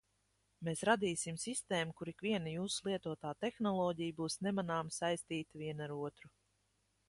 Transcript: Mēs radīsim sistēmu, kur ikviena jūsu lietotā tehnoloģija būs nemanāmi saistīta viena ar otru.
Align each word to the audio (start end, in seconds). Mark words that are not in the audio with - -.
Mēs 0.67 0.79
radīsim 0.89 1.37
sistēmu, 1.43 1.93
kur 1.99 2.11
ikviena 2.13 2.55
jūsu 2.55 2.89
lietotā 2.89 3.35
tehnoloģija 3.45 4.17
būs 4.23 4.41
nemanāmi 4.49 4.99
saistīta 4.99 5.63
viena 5.65 5.91
ar 5.91 5.97
otru. 6.09 6.37